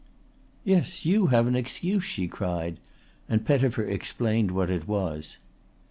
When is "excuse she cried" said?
1.55-2.79